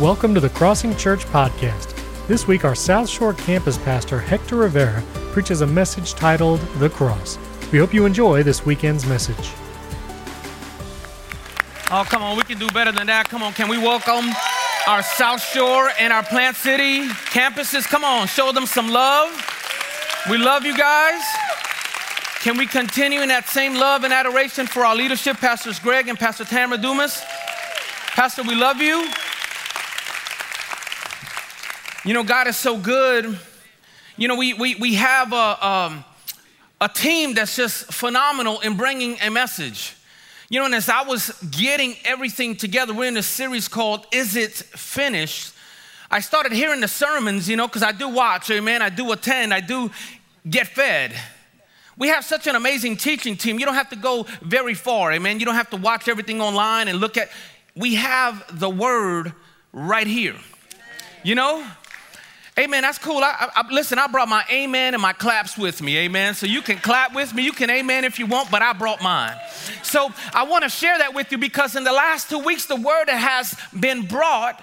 [0.00, 1.92] Welcome to the Crossing Church Podcast.
[2.28, 5.02] This week, our South Shore campus pastor, Hector Rivera,
[5.32, 7.36] preaches a message titled The Cross.
[7.72, 9.50] We hope you enjoy this weekend's message.
[11.90, 13.28] Oh, come on, we can do better than that.
[13.28, 14.30] Come on, can we welcome
[14.86, 17.84] our South Shore and our Plant City campuses?
[17.84, 19.28] Come on, show them some love.
[20.30, 21.20] We love you guys.
[22.42, 26.16] Can we continue in that same love and adoration for our leadership, Pastors Greg and
[26.16, 27.20] Pastor Tamara Dumas?
[28.14, 29.10] Pastor, we love you.
[32.04, 33.38] You know, God is so good.
[34.16, 36.04] You know, we, we, we have a, um,
[36.80, 39.96] a team that's just phenomenal in bringing a message.
[40.48, 44.36] You know, and as I was getting everything together, we're in a series called Is
[44.36, 45.52] It Finished?
[46.08, 48.80] I started hearing the sermons, you know, because I do watch, amen.
[48.80, 49.90] I do attend, I do
[50.48, 51.14] get fed.
[51.98, 53.58] We have such an amazing teaching team.
[53.58, 55.40] You don't have to go very far, amen.
[55.40, 57.28] You don't have to watch everything online and look at,
[57.74, 59.32] we have the word
[59.72, 60.36] right here.
[61.24, 61.66] You know?
[62.58, 62.82] Amen.
[62.82, 63.18] That's cool.
[63.18, 65.96] I, I, listen, I brought my amen and my claps with me.
[65.98, 66.34] Amen.
[66.34, 67.44] So you can clap with me.
[67.44, 69.36] You can amen if you want, but I brought mine.
[69.84, 72.74] So I want to share that with you because in the last two weeks, the
[72.74, 74.60] word that has been brought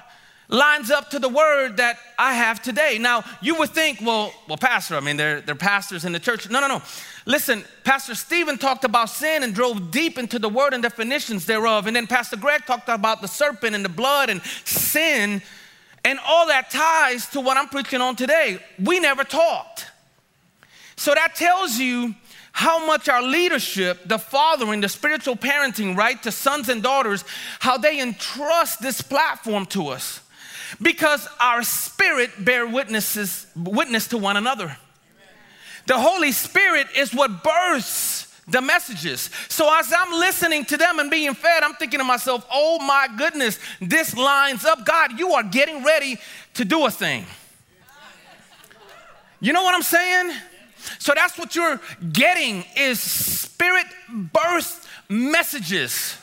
[0.50, 2.98] lines up to the word that I have today.
[3.00, 6.50] Now, you would think, well, well, Pastor, I mean, they're, they're pastors in the church.
[6.50, 6.82] No, no, no.
[7.26, 11.88] Listen, Pastor Stephen talked about sin and drove deep into the word and definitions thereof.
[11.88, 15.42] And then Pastor Greg talked about the serpent and the blood and sin
[16.06, 18.60] and all that ties to what I'm preaching on today.
[18.82, 19.88] We never talked.
[20.96, 22.16] So that tells you
[22.52, 27.26] how much our leadership, the fathering, the spiritual parenting, right, to sons and daughters,
[27.60, 30.22] how they entrust this platform to us.
[30.82, 34.66] Because our spirit bear witnesses, witness to one another.
[34.66, 34.78] Amen.
[35.88, 39.30] The Holy Spirit is what births the messages.
[39.50, 43.08] So as I'm listening to them and being fed, I'm thinking to myself, oh my
[43.18, 44.86] goodness, this lines up.
[44.86, 46.18] God, you are getting ready
[46.56, 47.26] to do a thing.
[49.40, 50.32] You know what I'm saying?
[51.00, 51.82] So that's what you're
[52.12, 56.18] getting is spirit birth messages.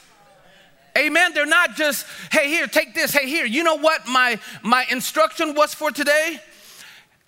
[0.96, 1.32] Amen.
[1.34, 3.46] They're not just, hey, here, take this, hey, here.
[3.46, 6.38] You know what my my instruction was for today?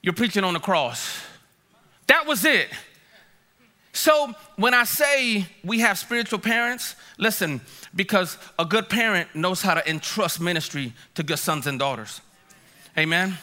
[0.03, 1.21] You're preaching on the cross.
[2.07, 2.69] That was it.
[3.95, 7.61] So when I say we have spiritual parents, listen,
[7.95, 12.21] because a good parent knows how to entrust ministry to good sons and daughters.
[12.99, 13.39] Amen.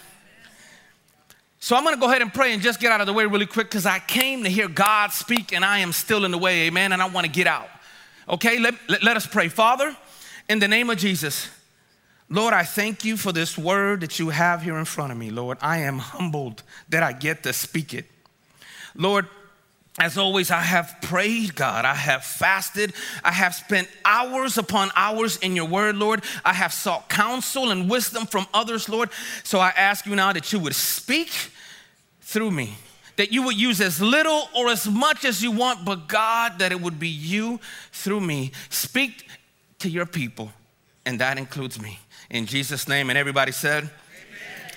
[1.62, 3.46] So I'm gonna go ahead and pray and just get out of the way really
[3.46, 6.68] quick because I came to hear God speak and I am still in the way,
[6.68, 7.70] amen, and I wanna get out.
[8.28, 9.48] Okay, let, let, let us pray.
[9.48, 9.96] Father,
[10.50, 11.48] in the name of Jesus,
[12.28, 15.30] Lord, I thank you for this word that you have here in front of me,
[15.30, 15.58] Lord.
[15.62, 18.06] I am humbled that I get to speak it.
[18.96, 19.28] Lord,
[20.00, 21.84] as always, I have prayed, God.
[21.84, 22.94] I have fasted.
[23.24, 26.24] I have spent hours upon hours in your word, Lord.
[26.46, 29.10] I have sought counsel and wisdom from others, Lord.
[29.44, 31.30] So I ask you now that you would speak
[32.22, 32.76] through me,
[33.18, 36.72] that you would use as little or as much as you want, but God, that
[36.72, 37.60] it would be you
[37.92, 38.54] through me.
[38.70, 39.28] Speak
[39.80, 40.54] to your people,
[41.06, 42.00] and that includes me.
[42.30, 43.90] In Jesus' name, and everybody said,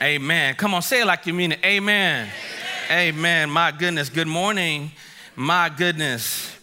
[0.03, 0.23] Amen.
[0.23, 0.55] Amen.
[0.57, 1.61] Come on, say it like you mean it.
[1.65, 2.27] Amen.
[2.27, 2.64] Amen.
[2.91, 3.49] Amen.
[3.49, 4.11] My goodness.
[4.11, 4.93] Good morning.
[5.37, 6.55] My goodness.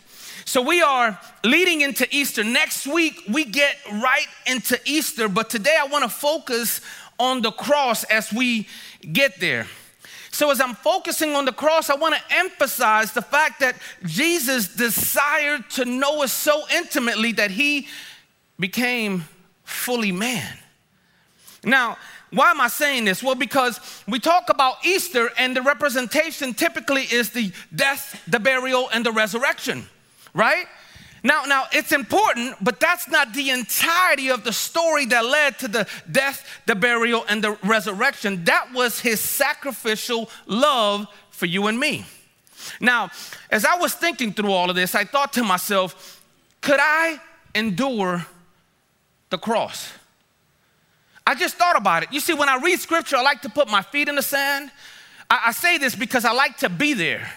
[0.46, 2.44] So we are leading into Easter.
[2.44, 6.82] Next week, we get right into Easter, but today I want to focus
[7.18, 8.68] on the cross as we
[9.12, 9.66] get there.
[10.30, 14.74] So, as I'm focusing on the cross, I want to emphasize the fact that Jesus
[14.76, 17.88] desired to know us so intimately that he
[18.60, 19.26] became
[19.64, 20.58] fully man.
[21.64, 21.98] Now,
[22.32, 23.22] why am I saying this?
[23.22, 28.90] Well, because we talk about Easter, and the representation typically is the death, the burial,
[28.94, 29.86] and the resurrection,
[30.34, 30.66] right?
[31.24, 35.68] Now, now it's important, but that's not the entirety of the story that led to
[35.68, 38.44] the death, the burial, and the resurrection.
[38.46, 42.06] That was his sacrificial love for you and me.
[42.80, 43.10] Now,
[43.50, 46.24] as I was thinking through all of this, I thought to myself,
[46.62, 47.20] could I
[47.54, 48.26] endure
[49.30, 49.92] the cross?
[51.32, 52.12] I just thought about it.
[52.12, 54.70] You see, when I read scripture, I like to put my feet in the sand.
[55.30, 57.32] I, I say this because I like to be there.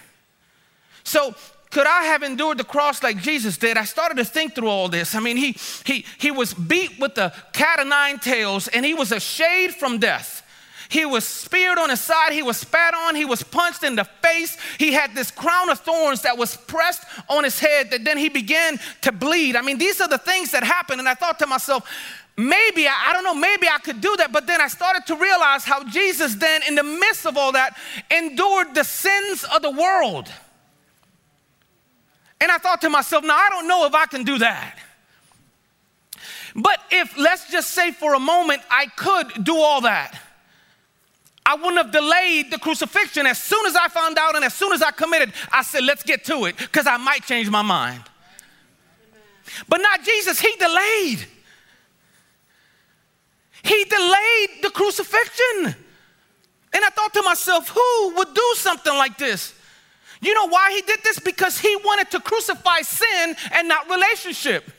[1.04, 1.36] So,
[1.70, 3.76] could I have endured the cross like Jesus did?
[3.76, 5.14] I started to think through all this.
[5.14, 5.56] I mean, he,
[5.86, 9.76] he, he was beat with the cat of nine tails and he was a shade
[9.76, 10.42] from death.
[10.88, 14.04] He was speared on his side, he was spat on, he was punched in the
[14.04, 14.56] face.
[14.78, 18.28] He had this crown of thorns that was pressed on his head that then he
[18.28, 19.56] began to bleed.
[19.56, 21.00] I mean, these are the things that happened.
[21.00, 21.88] And I thought to myself,
[22.36, 24.32] maybe, I don't know, maybe I could do that.
[24.32, 27.76] But then I started to realize how Jesus, then, in the midst of all that,
[28.10, 30.30] endured the sins of the world.
[32.40, 34.78] And I thought to myself, now I don't know if I can do that.
[36.54, 40.20] But if, let's just say for a moment, I could do all that,
[41.46, 43.26] I wouldn't have delayed the crucifixion.
[43.26, 46.02] As soon as I found out and as soon as I committed, I said, let's
[46.02, 48.02] get to it because I might change my mind.
[49.68, 51.26] But not Jesus, he delayed.
[53.62, 55.74] He delayed the crucifixion.
[56.74, 59.54] And I thought to myself, who would do something like this?
[60.20, 61.18] You know why he did this?
[61.18, 64.70] Because he wanted to crucify sin and not relationship.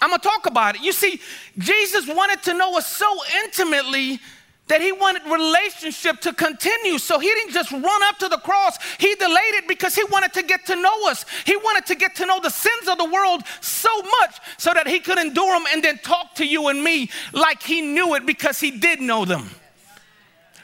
[0.00, 0.82] I'm gonna talk about it.
[0.82, 1.20] You see,
[1.58, 3.06] Jesus wanted to know us so
[3.44, 4.20] intimately
[4.68, 6.98] that he wanted relationship to continue.
[6.98, 8.78] So he didn't just run up to the cross.
[8.98, 11.24] He delayed it because he wanted to get to know us.
[11.44, 14.86] He wanted to get to know the sins of the world so much so that
[14.86, 18.26] he could endure them and then talk to you and me like he knew it
[18.26, 19.48] because he did know them.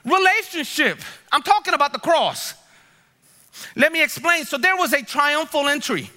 [0.04, 1.00] Relationship.
[1.32, 2.54] I'm talking about the cross.
[3.76, 4.44] Let me explain.
[4.44, 6.10] So there was a triumphal entry.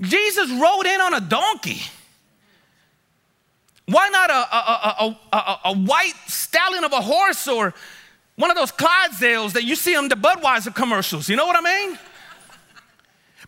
[0.00, 1.80] Jesus rode in on a donkey.
[3.86, 7.74] Why not a, a, a, a, white stallion of a horse or
[8.36, 11.28] one of those Clydesdales that you see on the Budweiser commercials?
[11.28, 11.98] You know what I mean?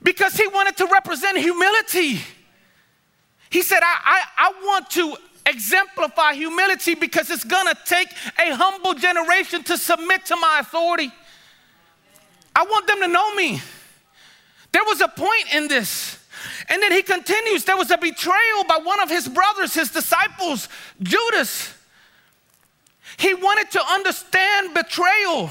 [0.03, 2.21] Because he wanted to represent humility.
[3.49, 5.17] He said, I, I, I want to
[5.47, 11.11] exemplify humility because it's gonna take a humble generation to submit to my authority.
[12.55, 13.61] I want them to know me.
[14.73, 16.19] There was a point in this.
[16.69, 20.69] And then he continues there was a betrayal by one of his brothers, his disciples,
[21.03, 21.73] Judas.
[23.19, 25.51] He wanted to understand betrayal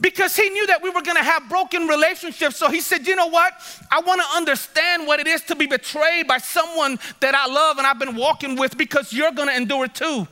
[0.00, 2.56] because he knew that we were going to have broken relationships.
[2.56, 3.52] So he said, You know what?
[3.90, 7.78] I want to understand what it is to be betrayed by someone that I love
[7.78, 10.26] and I've been walking with because you're going to endure it too.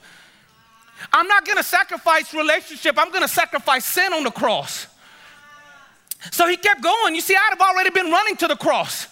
[1.12, 4.86] I'm not going to sacrifice relationship, I'm going to sacrifice sin on the cross.
[6.32, 7.14] So he kept going.
[7.14, 9.06] You see, I'd have already been running to the cross.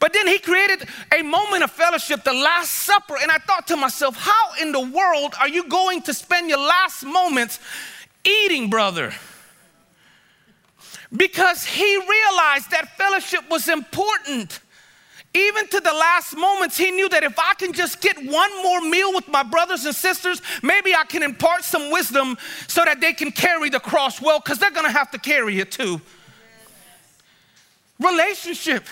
[0.00, 3.16] But then he created a moment of fellowship, the Last Supper.
[3.20, 6.58] And I thought to myself, how in the world are you going to spend your
[6.58, 7.58] last moments
[8.24, 9.12] eating, brother?
[11.14, 14.60] Because he realized that fellowship was important.
[15.34, 18.80] Even to the last moments, he knew that if I can just get one more
[18.80, 23.12] meal with my brothers and sisters, maybe I can impart some wisdom so that they
[23.12, 26.00] can carry the cross well, because they're gonna have to carry it too.
[27.98, 28.86] Relationship.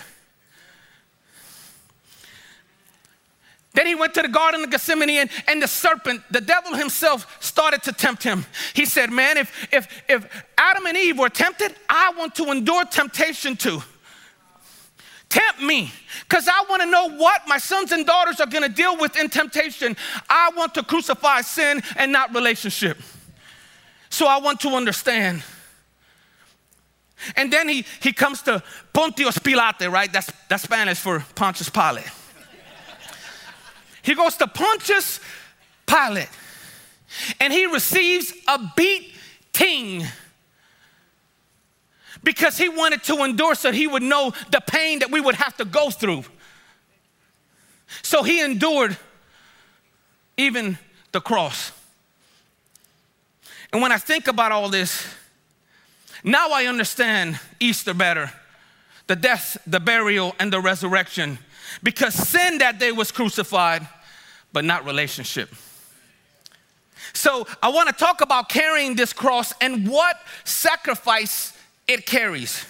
[3.77, 7.37] Then he went to the Garden of Gethsemane, and, and the serpent, the devil himself,
[7.39, 8.43] started to tempt him.
[8.73, 12.85] He said, Man, if, if, if Adam and Eve were tempted, I want to endure
[12.85, 13.83] temptation too.
[15.29, 15.91] Tempt me,
[16.27, 19.15] because I want to know what my sons and daughters are going to deal with
[19.15, 19.95] in temptation.
[20.27, 22.97] I want to crucify sin and not relationship.
[24.09, 25.43] So I want to understand.
[27.35, 30.11] And then he, he comes to Pontius Pilate, right?
[30.11, 32.09] That's, that's Spanish for Pontius Pilate.
[34.07, 35.19] He goes to Pontius
[35.85, 36.29] Pilate
[37.41, 40.05] and he receives a beating
[42.23, 45.57] because he wanted to endure so he would know the pain that we would have
[45.57, 46.23] to go through.
[48.01, 48.95] So he endured
[50.37, 50.77] even
[51.11, 51.73] the cross.
[53.73, 55.05] And when I think about all this,
[56.23, 58.31] now I understand Easter better
[59.07, 61.39] the death, the burial, and the resurrection.
[61.83, 63.85] Because sin that day was crucified,
[64.57, 65.53] but not relationship.
[67.13, 71.55] So I want to talk about carrying this cross and what sacrifice
[71.87, 72.65] it carries.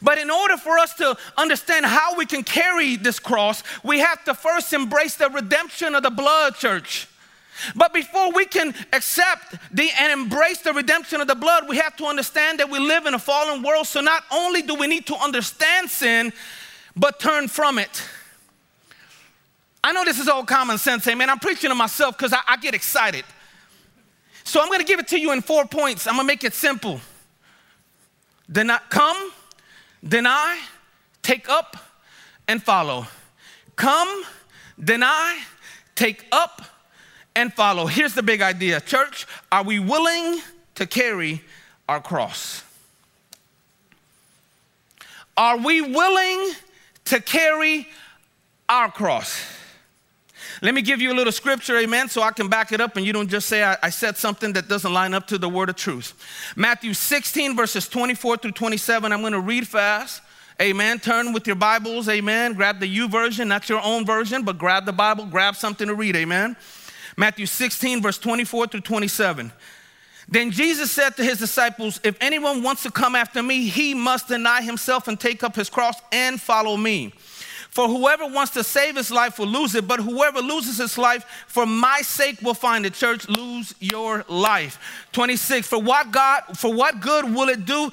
[0.00, 4.22] But in order for us to understand how we can carry this cross, we have
[4.26, 7.08] to first embrace the redemption of the blood, church.
[7.74, 11.96] But before we can accept the, and embrace the redemption of the blood, we have
[11.96, 13.88] to understand that we live in a fallen world.
[13.88, 16.32] So not only do we need to understand sin,
[16.94, 18.00] but turn from it.
[19.82, 21.30] I know this is all common sense, amen.
[21.30, 23.24] I'm preaching to myself because I, I, get excited.
[24.44, 26.06] So I'm going to give it to you in four points.
[26.06, 27.00] I'm going to make it simple.
[28.50, 29.32] Deny, come,
[30.06, 30.60] deny,
[31.22, 31.76] take up,
[32.46, 33.06] and follow.
[33.76, 34.24] Come,
[34.82, 35.38] deny,
[35.94, 36.62] take up,
[37.34, 37.86] and follow.
[37.86, 40.40] Here's the big idea Church, are we willing
[40.74, 41.42] to carry
[41.88, 42.64] our cross?
[45.36, 46.52] Are we willing
[47.06, 47.88] to carry
[48.68, 49.59] our cross?
[50.62, 53.06] Let me give you a little scripture, amen, so I can back it up and
[53.06, 55.70] you don't just say I, I, said something that doesn't line up to the word
[55.70, 56.12] of truth.
[56.54, 59.10] Matthew 16, verses 24 through 27.
[59.10, 60.20] I'm going to read fast.
[60.60, 60.98] Amen.
[60.98, 62.52] Turn with your Bibles, amen.
[62.52, 66.14] Grab the YouVersion, not your own version, but grab the Bible, grab something to read,
[66.14, 66.54] amen.
[67.16, 69.50] Matthew 16, verse 24 through 27.
[70.28, 74.28] Then Jesus said to his disciples, If anyone wants to come after me, he must
[74.28, 77.14] deny himself and take up his cross and follow me.
[77.70, 81.24] For whoever wants to save his life will lose it, but whoever loses his life
[81.46, 82.94] for my sake will find it.
[82.94, 85.06] Church, lose your life.
[85.12, 85.68] 26.
[85.68, 87.90] For what God, for what good will it do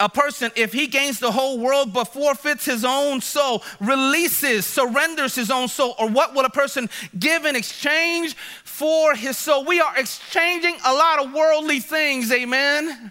[0.00, 5.34] a person if he gains the whole world but forfeits his own soul, releases, surrenders
[5.34, 5.96] his own soul?
[5.98, 9.64] Or what will a person give in exchange for his soul?
[9.64, 13.10] We are exchanging a lot of worldly things, amen.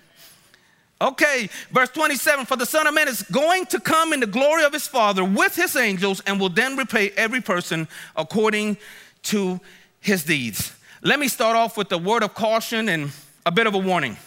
[1.00, 4.63] Okay, verse 27 For the Son of Man is going to come in the glory
[4.63, 8.77] of his Father with his angels and will then repay every person according
[9.24, 9.60] to
[10.00, 10.74] his deeds.
[11.04, 13.12] Let me start off with a word of caution and
[13.46, 14.18] a bit of a warning.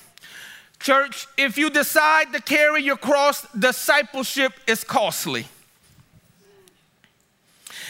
[0.78, 5.46] Church, if you decide to carry your cross, discipleship is costly.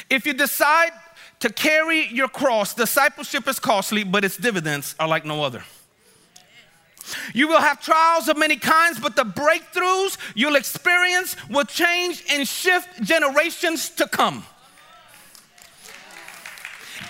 [0.08, 0.90] If you decide
[1.40, 5.62] to carry your cross, discipleship is costly, but its dividends are like no other.
[7.34, 12.46] You will have trials of many kinds, but the breakthroughs you'll experience will change and
[12.46, 14.44] shift generations to come.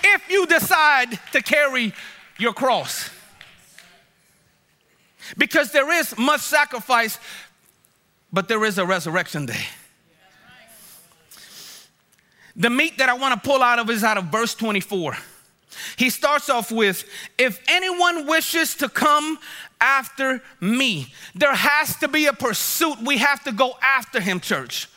[0.03, 1.93] If you decide to carry
[2.39, 3.09] your cross,
[5.37, 7.19] because there is much sacrifice,
[8.33, 9.65] but there is a resurrection day.
[12.55, 15.15] The meat that I want to pull out of is out of verse 24.
[15.95, 17.05] He starts off with,
[17.37, 19.37] If anyone wishes to come
[19.79, 22.99] after me, there has to be a pursuit.
[23.01, 24.89] We have to go after him, church.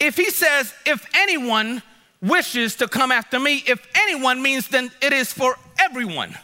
[0.00, 1.82] If he says, If anyone
[2.20, 6.36] wishes to come after me, if anyone means then it is for everyone.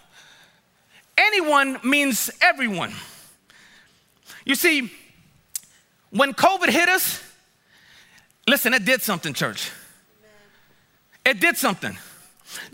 [1.17, 2.93] Anyone means everyone.
[4.45, 4.93] You see,
[6.11, 7.23] when COVID hit us,
[8.47, 9.71] listen, it did something, church.
[11.25, 11.97] It did something.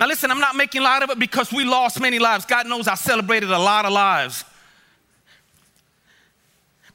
[0.00, 2.46] Now, listen, I'm not making light of it because we lost many lives.
[2.46, 4.46] God knows I celebrated a lot of lives.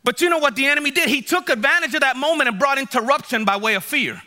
[0.03, 1.07] But you know what the enemy did?
[1.07, 4.19] He took advantage of that moment and brought interruption by way of fear.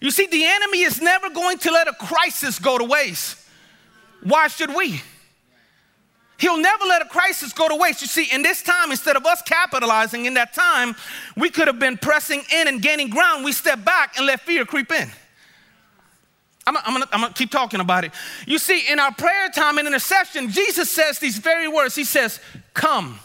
[0.00, 3.36] You see, the enemy is never going to let a crisis go to waste.
[4.22, 5.02] Why should we?
[6.38, 8.00] He'll never let a crisis go to waste.
[8.00, 10.94] You see, in this time, instead of us capitalizing in that time,
[11.36, 13.44] we could have been pressing in and gaining ground.
[13.44, 15.10] We step back and let fear creep in.
[16.66, 18.12] I'm, I'm, gonna, I'm, gonna, keep talking about it.
[18.46, 21.94] You see, in our prayer time and intercession, Jesus says these very words.
[21.94, 22.40] He says,
[22.74, 23.18] Come.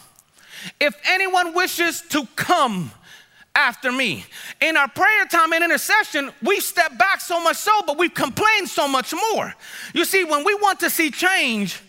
[0.80, 2.90] If anyone wishes to come
[3.58, 4.24] after me.
[4.60, 8.66] In our prayer time and intercession, we step back so much so, but we complain
[8.66, 9.52] so much more.
[9.92, 11.80] You see, when we want to see change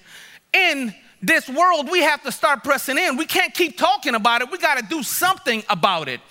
[0.52, 3.18] in this world, we have to start pressing in.
[3.18, 6.22] We can't keep talking about it, we got to do something about it.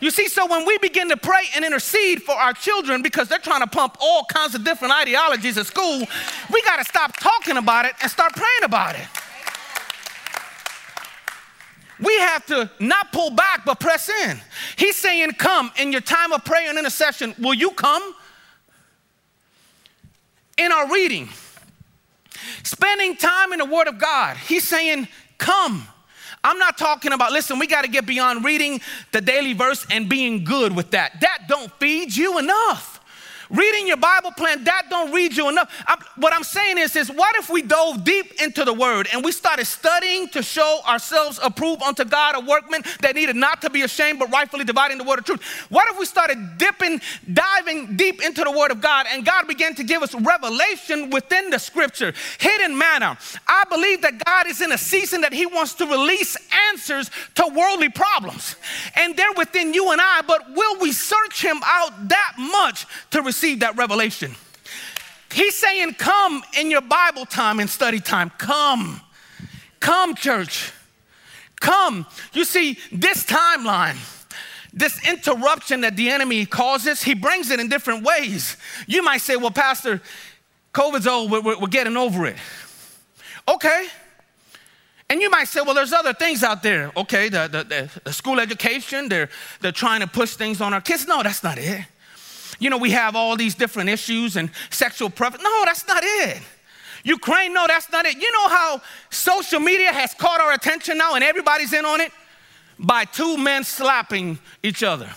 [0.00, 3.38] You see, so when we begin to pray and intercede for our children because they're
[3.38, 6.06] trying to pump all kinds of different ideologies at school,
[6.52, 9.06] we got to stop talking about it and start praying about it.
[12.00, 14.40] We have to not pull back but press in.
[14.76, 17.34] He's saying, Come in your time of prayer and intercession.
[17.38, 18.14] Will you come?
[20.58, 21.28] In our reading,
[22.64, 25.86] spending time in the Word of God, He's saying, Come.
[26.44, 28.80] I'm not talking about, listen, we got to get beyond reading
[29.12, 31.20] the daily verse and being good with that.
[31.20, 32.97] That don't feed you enough.
[33.50, 35.72] Reading your Bible plan, that don't read you enough.
[35.86, 39.24] I, what I'm saying is, is what if we dove deep into the word and
[39.24, 43.70] we started studying to show ourselves approved unto God, a workman that needed not to
[43.70, 45.42] be ashamed, but rightfully dividing the word of truth?
[45.70, 47.00] What if we started dipping,
[47.32, 51.48] diving deep into the word of God and God began to give us revelation within
[51.48, 53.16] the scripture, hidden manna?
[53.46, 56.36] I believe that God is in a season that He wants to release
[56.70, 58.56] answers to worldly problems.
[58.94, 63.22] And they're within you and I, but will we search Him out that much to
[63.22, 63.37] receive?
[63.40, 64.34] That revelation.
[65.32, 68.30] He's saying, Come in your Bible time and study time.
[68.38, 69.00] Come.
[69.80, 70.72] Come, church.
[71.60, 72.06] Come.
[72.32, 73.96] You see, this timeline,
[74.72, 78.56] this interruption that the enemy causes, he brings it in different ways.
[78.86, 80.00] You might say, Well, Pastor,
[80.72, 82.36] COVID's over, we're, we're getting over it.
[83.46, 83.88] Okay.
[85.10, 86.92] And you might say, well, there's other things out there.
[86.94, 89.30] Okay, the, the, the, school education, they're,
[89.62, 91.06] they're trying to push things on our kids.
[91.06, 91.86] No, that's not it
[92.58, 95.44] you know, we have all these different issues and sexual preference.
[95.44, 96.42] No, that's not it.
[97.04, 98.16] Ukraine, no, that's not it.
[98.16, 102.12] You know how social media has caught our attention now and everybody's in on it?
[102.78, 105.08] By two men slapping each other.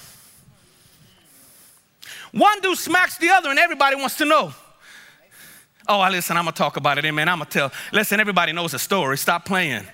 [2.32, 4.54] One dude smacks the other and everybody wants to know.
[5.88, 7.28] Oh, I listen, I'm gonna talk about it, amen.
[7.28, 7.72] I'm gonna tell.
[7.92, 9.18] Listen, everybody knows the story.
[9.18, 9.86] Stop playing.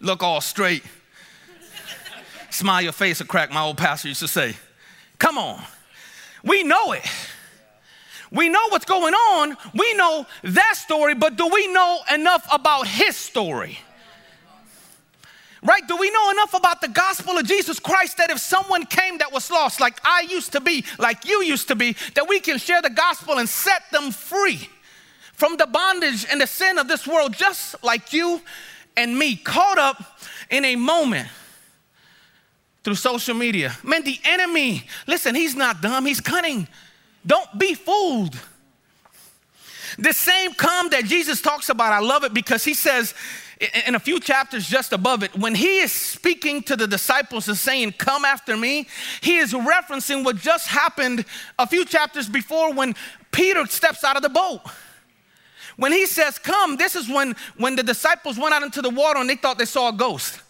[0.00, 0.82] Look all straight.
[2.54, 4.54] Smile your face a crack, my old pastor used to say.
[5.18, 5.60] Come on.
[6.44, 7.04] We know it.
[8.30, 9.56] We know what's going on.
[9.74, 13.80] We know that story, but do we know enough about his story?
[15.64, 15.82] Right?
[15.88, 19.32] Do we know enough about the gospel of Jesus Christ that if someone came that
[19.32, 22.58] was lost, like I used to be, like you used to be, that we can
[22.58, 24.68] share the gospel and set them free
[25.32, 28.40] from the bondage and the sin of this world, just like you
[28.96, 30.20] and me, caught up
[30.50, 31.26] in a moment
[32.84, 33.76] through social media.
[33.82, 36.68] Man, the enemy, listen, he's not dumb, he's cunning.
[37.26, 38.38] Don't be fooled.
[39.98, 43.14] The same come that Jesus talks about, I love it because he says
[43.86, 47.56] in a few chapters just above it, when he is speaking to the disciples and
[47.56, 48.88] saying, Come after me,
[49.20, 51.24] he is referencing what just happened
[51.58, 52.94] a few chapters before when
[53.30, 54.60] Peter steps out of the boat.
[55.76, 59.20] When he says, Come, this is when, when the disciples went out into the water
[59.20, 60.40] and they thought they saw a ghost.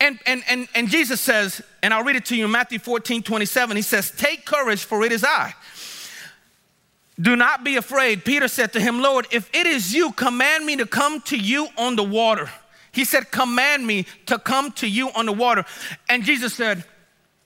[0.00, 3.22] And, and, and, and Jesus says, and I'll read it to you in Matthew 14
[3.22, 5.54] 27, he says, Take courage, for it is I.
[7.20, 8.24] Do not be afraid.
[8.24, 11.68] Peter said to him, Lord, if it is you, command me to come to you
[11.76, 12.50] on the water.
[12.92, 15.66] He said, Command me to come to you on the water.
[16.08, 16.82] And Jesus said,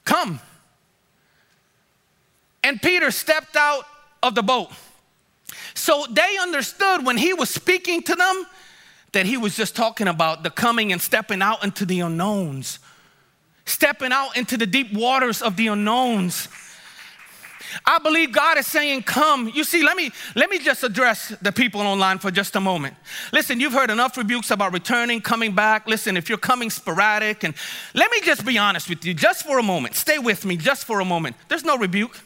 [0.05, 0.41] Come.
[2.63, 3.85] And Peter stepped out
[4.23, 4.71] of the boat.
[5.75, 8.47] So they understood when he was speaking to them
[9.15, 12.79] that he was just talking about the coming and stepping out into the unknowns,
[13.65, 16.49] stepping out into the deep waters of the unknowns.
[17.87, 19.51] I believe God is saying, Come.
[19.53, 22.95] You see, let me let me just address the people online for just a moment.
[23.33, 25.89] Listen, you've heard enough rebukes about returning, coming back.
[25.89, 27.55] Listen, if you're coming sporadic, and
[27.95, 29.97] let me just be honest with you, just for a moment.
[29.97, 31.37] Stay with me, just for a moment.
[31.49, 32.21] There's no rebuke.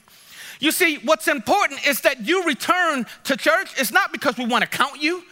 [0.61, 3.71] You see, what's important is that you return to church.
[3.79, 5.23] It's not because we want to count you.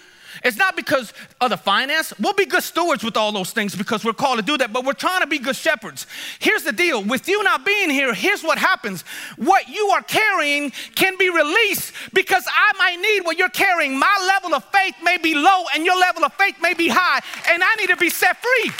[0.45, 2.13] It's not because of the finance.
[2.19, 4.85] We'll be good stewards with all those things because we're called to do that, but
[4.85, 6.07] we're trying to be good shepherds.
[6.39, 9.03] Here's the deal with you not being here, here's what happens.
[9.37, 13.99] What you are carrying can be released because I might need what you're carrying.
[13.99, 17.21] My level of faith may be low and your level of faith may be high,
[17.51, 18.71] and I need to be set free.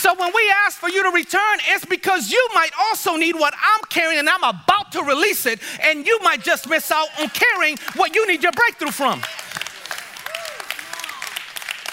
[0.00, 3.52] So when we ask for you to return, it's because you might also need what
[3.52, 7.28] I'm carrying and I'm about to release it, and you might just miss out on
[7.28, 9.20] carrying what you need your breakthrough from.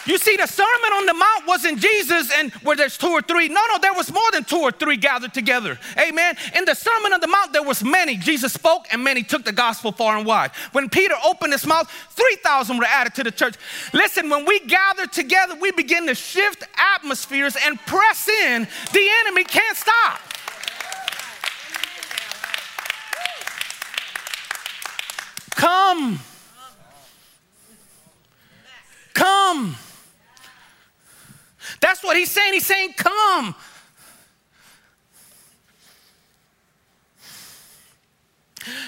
[0.07, 3.49] You see, the Sermon on the Mount wasn't Jesus and where there's two or three.
[3.49, 5.77] No, no, there was more than two or three gathered together.
[5.99, 6.35] Amen.
[6.55, 8.15] In the Sermon on the Mount, there was many.
[8.15, 10.51] Jesus spoke and many took the gospel far and wide.
[10.71, 13.55] When Peter opened his mouth, 3,000 were added to the church.
[13.93, 16.63] Listen, when we gather together, we begin to shift
[16.95, 18.65] atmospheres and press in.
[18.93, 20.21] The enemy can't stop.
[25.55, 26.19] Come.
[29.13, 29.75] Come.
[31.81, 32.53] That's what he's saying.
[32.53, 33.55] He's saying, Come.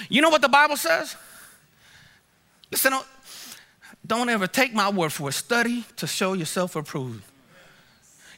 [0.08, 1.16] You know what the Bible says?
[2.70, 2.92] Listen,
[4.06, 5.32] don't ever take my word for it.
[5.32, 7.22] Study to show yourself approved.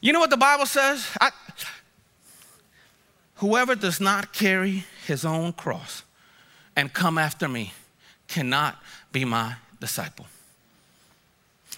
[0.01, 1.07] You know what the Bible says?
[1.19, 1.31] I,
[3.35, 6.03] whoever does not carry his own cross
[6.75, 7.73] and come after me
[8.27, 8.77] cannot
[9.11, 10.25] be my disciple.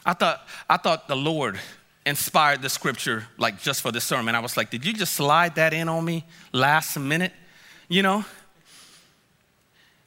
[0.05, 1.59] I thought, I thought the Lord
[2.05, 4.35] inspired the scripture like just for this sermon.
[4.35, 7.33] I was like, did you just slide that in on me last minute?
[7.87, 8.25] You know?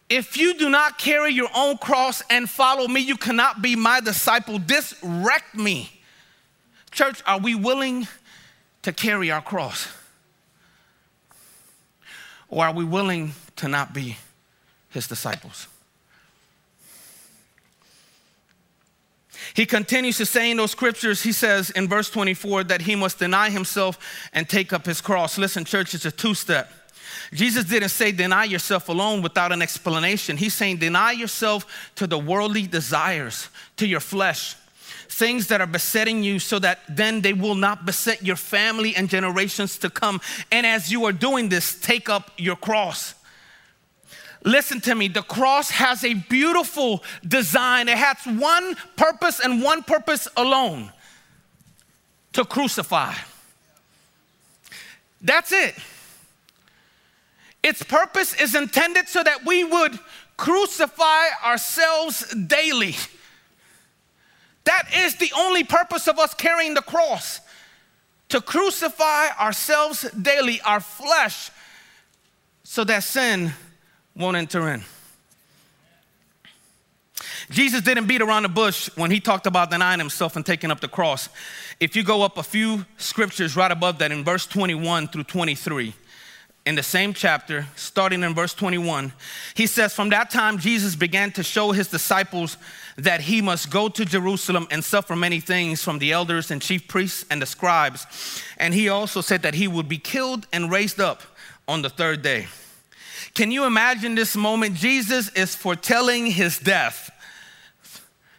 [0.09, 4.01] If you do not carry your own cross and follow me, you cannot be my
[4.01, 4.59] disciple.
[4.59, 5.91] This wrecked me.
[6.91, 8.09] Church, are we willing
[8.83, 9.89] to carry our cross?
[12.49, 14.17] Or are we willing to not be
[14.89, 15.69] his disciples?
[19.59, 23.19] He continues to say in those scriptures, he says in verse 24 that he must
[23.19, 23.99] deny himself
[24.33, 25.37] and take up his cross.
[25.37, 26.71] Listen, church, it's a two step.
[27.33, 30.37] Jesus didn't say deny yourself alone without an explanation.
[30.37, 34.55] He's saying deny yourself to the worldly desires, to your flesh,
[35.09, 39.09] things that are besetting you so that then they will not beset your family and
[39.09, 40.21] generations to come.
[40.53, 43.13] And as you are doing this, take up your cross.
[44.49, 47.87] Listen to me, the cross has a beautiful design.
[47.87, 50.91] It has one purpose and one purpose alone
[52.33, 53.13] to crucify.
[55.21, 55.75] That's it.
[57.63, 59.99] Its purpose is intended so that we would
[60.39, 62.97] crucify ourselves daily.
[64.65, 67.41] That is the only purpose of us carrying the cross
[68.31, 71.51] to crucify ourselves daily, our flesh,
[72.63, 73.53] so that sin
[74.19, 74.83] won't enter in.
[77.51, 80.81] Jesus didn't beat around the bush when he talked about denying himself and taking up
[80.81, 81.29] the cross.
[81.81, 85.95] If you go up a few scriptures right above that in verse 21 through 23,
[86.67, 89.13] in the same chapter, starting in verse 21,
[89.55, 92.59] he says, From that time, Jesus began to show his disciples
[92.99, 96.87] that he must go to Jerusalem and suffer many things from the elders and chief
[96.87, 98.07] priests and the scribes.
[98.59, 101.23] And he also said that he would be killed and raised up
[101.67, 102.49] on the third day.
[103.35, 104.75] Can you imagine this moment?
[104.75, 107.11] Jesus is foretelling his death,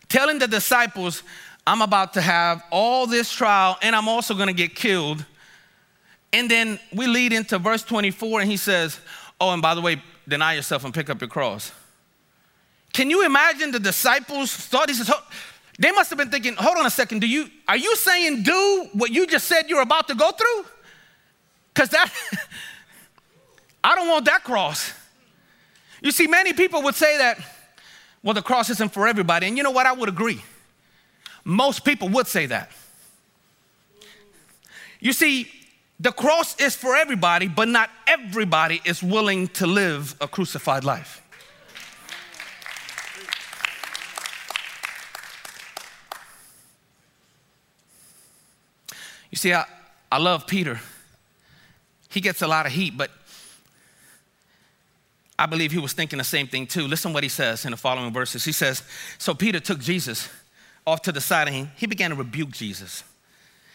[0.08, 1.24] telling the disciples,
[1.66, 5.26] I'm about to have all this trial and I'm also gonna get killed.
[6.32, 9.00] And then we lead into verse 24, and he says,
[9.42, 11.72] Oh, and by the way, deny yourself and pick up your cross.
[12.94, 15.12] Can you imagine the disciples thought he says,
[15.80, 18.90] they must have been thinking, hold on a second, do you are you saying do
[18.94, 20.66] what you just said you're about to go through?
[21.74, 22.12] Because that
[23.84, 24.94] I don't want that cross.
[26.02, 27.40] You see, many people would say that,
[28.24, 29.48] well, the cross isn't for everybody.
[29.48, 29.86] And you know what?
[29.86, 30.42] I would agree.
[31.44, 32.72] Most people would say that.
[35.00, 35.50] You see,
[36.00, 41.22] the cross is for everybody, but not everybody is willing to live a crucified life.
[49.30, 49.66] You see, I,
[50.12, 50.80] I love Peter.
[52.10, 53.12] He gets a lot of heat, but
[55.40, 56.86] I believe he was thinking the same thing too.
[56.86, 58.44] Listen what he says in the following verses.
[58.44, 58.84] He says,
[59.18, 60.28] So Peter took Jesus
[60.86, 63.06] off to the side and he began to rebuke Jesus.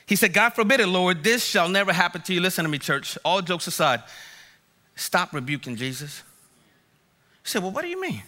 [0.05, 2.43] He said, God forbid it, Lord, this shall never happen to you.
[2.43, 3.17] Listen to me, church.
[3.25, 4.03] All jokes aside,
[4.95, 6.23] stop rebuking Jesus.
[7.43, 8.23] He said, Well, what do you mean?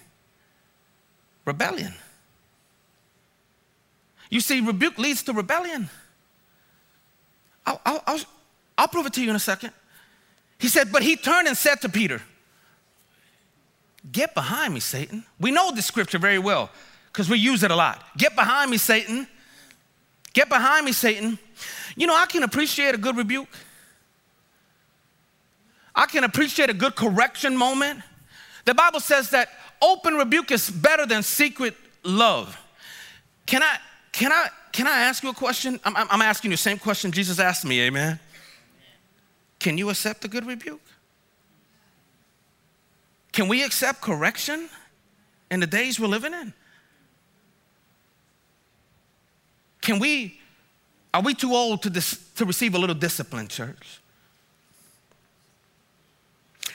[1.45, 1.93] Rebellion.
[4.31, 5.91] You see, rebuke leads to rebellion.
[7.67, 8.21] I'll, I'll, I'll,
[8.79, 9.73] I'll prove it to you in a second.
[10.59, 12.23] He said, But he turned and said to Peter,
[14.11, 15.25] Get behind me, Satan.
[15.41, 16.71] We know this scripture very well
[17.13, 18.03] because we use it a lot.
[18.17, 19.27] Get behind me, Satan.
[20.33, 21.39] Get behind me, Satan.
[21.97, 23.49] You know, I can appreciate a good rebuke.
[25.95, 28.01] I can appreciate a good correction moment.
[28.67, 29.49] The Bible says that
[29.81, 32.57] open rebuke is better than secret love.
[33.47, 33.79] Can I,
[34.13, 35.81] can I, can I ask you a question?
[35.85, 38.21] I'm, I'm asking you the same question Jesus asked me, amen?
[39.59, 40.81] Can you accept a good rebuke?
[43.37, 44.71] Can we accept correction
[45.51, 46.55] in the days we're living in?
[49.83, 50.41] Can we,
[51.13, 54.01] are we too old to, dis, to receive a little discipline, church?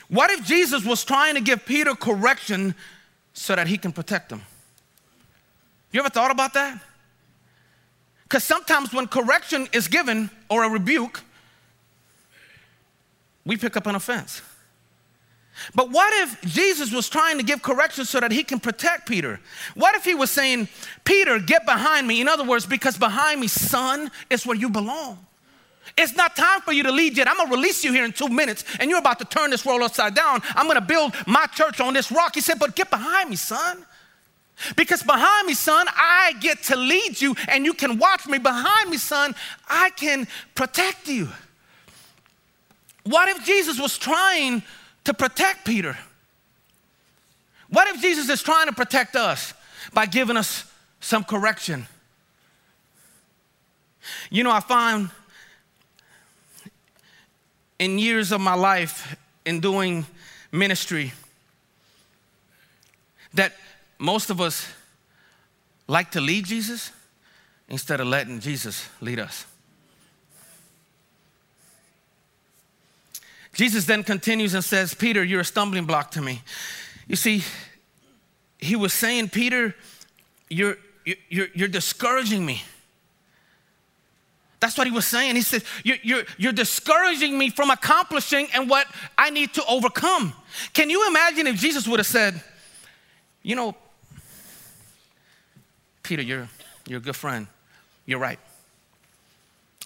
[0.07, 2.75] What if Jesus was trying to give Peter correction
[3.33, 4.43] so that he can protect him?
[5.91, 6.79] You ever thought about that?
[8.21, 11.21] Because sometimes when correction is given or a rebuke,
[13.47, 14.43] we pick up an offense.
[15.75, 19.39] But what if Jesus was trying to give correction so that he can protect Peter?
[19.75, 20.69] What if he was saying,
[21.03, 22.21] Peter, get behind me?
[22.21, 25.25] In other words, because behind me, son, is where you belong.
[25.97, 27.27] It's not time for you to lead yet.
[27.27, 29.81] I'm gonna release you here in two minutes, and you're about to turn this world
[29.81, 30.41] upside down.
[30.55, 32.35] I'm gonna build my church on this rock.
[32.35, 33.85] He said, But get behind me, son.
[34.75, 38.37] Because behind me, son, I get to lead you, and you can watch me.
[38.37, 39.35] Behind me, son,
[39.67, 41.29] I can protect you.
[43.03, 44.61] What if Jesus was trying
[45.03, 45.97] to protect Peter.
[47.69, 49.53] What if Jesus is trying to protect us
[49.93, 50.65] by giving us
[50.99, 51.87] some correction?
[54.29, 55.09] You know, I find
[57.79, 60.05] in years of my life in doing
[60.51, 61.13] ministry
[63.33, 63.53] that
[63.97, 64.67] most of us
[65.87, 66.91] like to lead Jesus
[67.69, 69.45] instead of letting Jesus lead us.
[73.61, 76.41] Jesus then continues and says, Peter, you're a stumbling block to me.
[77.07, 77.43] You see,
[78.57, 79.75] he was saying, Peter,
[80.49, 80.77] you're,
[81.29, 82.63] you're, you're discouraging me.
[84.59, 85.35] That's what he was saying.
[85.35, 90.33] He said, you're, you're, you're discouraging me from accomplishing and what I need to overcome.
[90.73, 92.41] Can you imagine if Jesus would have said,
[93.43, 93.75] You know,
[96.01, 96.49] Peter, you're,
[96.87, 97.45] you're a good friend.
[98.07, 98.39] You're right.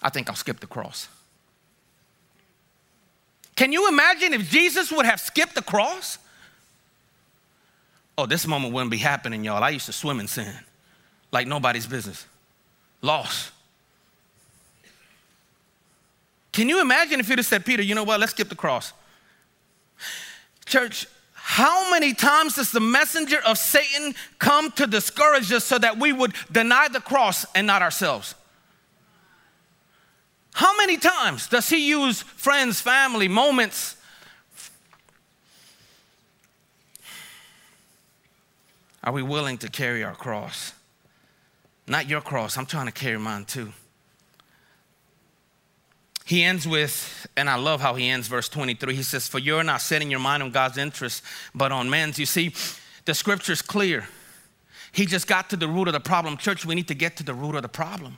[0.00, 1.08] I think I'll skip the cross.
[3.56, 6.18] Can you imagine if Jesus would have skipped the cross?
[8.18, 9.62] Oh, this moment wouldn't be happening, y'all.
[9.62, 10.54] I used to swim in sin
[11.32, 12.26] like nobody's business.
[13.02, 13.52] Lost.
[16.52, 18.92] Can you imagine if you'd have said, Peter, you know what, let's skip the cross?
[20.64, 25.98] Church, how many times does the messenger of Satan come to discourage us so that
[25.98, 28.34] we would deny the cross and not ourselves?
[30.56, 33.94] How many times does he use friends, family, moments?
[39.04, 40.72] Are we willing to carry our cross?
[41.86, 43.70] Not your cross, I'm trying to carry mine too.
[46.24, 48.94] he ends with, and I love how he ends verse 23.
[48.94, 51.22] He says, For you're not setting your mind on God's interest,
[51.54, 52.18] but on man's.
[52.18, 52.54] You see,
[53.04, 54.08] the scripture is clear.
[54.92, 56.38] He just got to the root of the problem.
[56.38, 58.16] Church, we need to get to the root of the problem.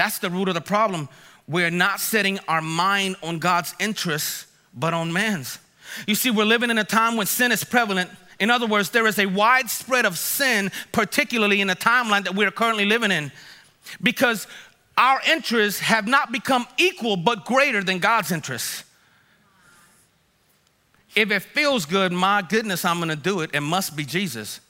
[0.00, 1.10] That's the root of the problem.
[1.46, 5.58] We're not setting our mind on God's interests, but on man's.
[6.06, 8.08] You see, we're living in a time when sin is prevalent.
[8.38, 12.50] In other words, there is a widespread of sin, particularly in the timeline that we're
[12.50, 13.30] currently living in,
[14.02, 14.46] because
[14.96, 18.84] our interests have not become equal but greater than God's interests.
[21.14, 23.50] If it feels good, my goodness, I'm gonna do it.
[23.52, 24.60] It must be Jesus.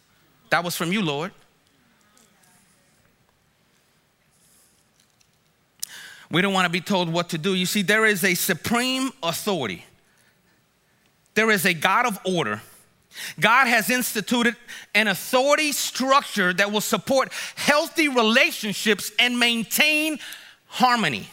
[0.49, 1.31] That was from you, Lord.
[6.31, 7.55] We don't want to be told what to do.
[7.55, 9.85] You see, there is a supreme authority,
[11.35, 12.61] there is a God of order.
[13.41, 14.55] God has instituted
[14.95, 20.21] an authority structure that will support healthy relationships and maintain
[20.67, 21.29] harmony.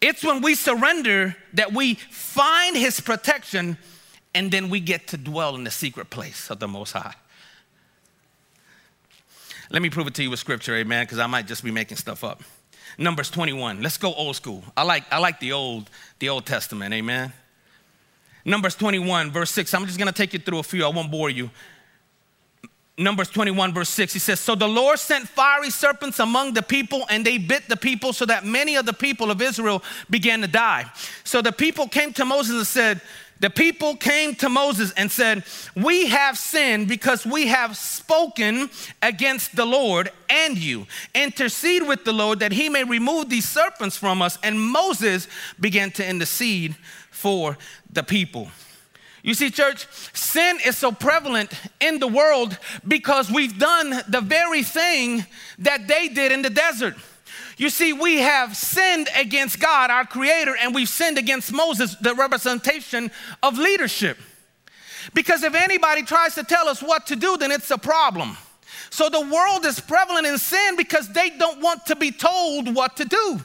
[0.00, 3.76] It's when we surrender that we find His protection
[4.34, 7.14] and then we get to dwell in the secret place of the Most High.
[9.70, 11.96] Let me prove it to you with scripture, amen, because I might just be making
[11.96, 12.42] stuff up.
[12.98, 13.82] Numbers 21.
[13.82, 14.62] Let's go old school.
[14.76, 17.32] I like, I like the old, the Old Testament, amen.
[18.44, 19.72] Numbers 21, verse 6.
[19.74, 21.50] I'm just gonna take you through a few, I won't bore you.
[22.96, 27.04] Numbers 21, verse 6, he says, So the Lord sent fiery serpents among the people,
[27.10, 30.46] and they bit the people, so that many of the people of Israel began to
[30.46, 30.84] die.
[31.24, 33.00] So the people came to Moses and said,
[33.40, 35.44] the people came to Moses and said,
[35.74, 38.70] We have sinned because we have spoken
[39.02, 40.86] against the Lord and you.
[41.14, 44.38] Intercede with the Lord that he may remove these serpents from us.
[44.42, 46.76] And Moses began to intercede
[47.10, 47.58] for
[47.92, 48.48] the people.
[49.22, 54.62] You see, church, sin is so prevalent in the world because we've done the very
[54.62, 55.24] thing
[55.58, 56.94] that they did in the desert.
[57.56, 62.14] You see, we have sinned against God, our Creator, and we've sinned against Moses, the
[62.14, 63.10] representation
[63.42, 64.18] of leadership.
[65.12, 68.36] Because if anybody tries to tell us what to do, then it's a problem.
[68.90, 72.96] So the world is prevalent in sin because they don't want to be told what
[72.96, 73.40] to do.